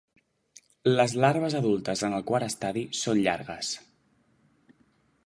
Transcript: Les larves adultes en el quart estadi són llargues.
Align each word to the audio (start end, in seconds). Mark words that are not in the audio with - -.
Les 0.99 1.13
larves 1.25 1.57
adultes 1.59 2.03
en 2.07 2.17
el 2.21 2.25
quart 2.31 2.47
estadi 2.47 2.85
són 3.01 3.21
llargues. 3.29 3.71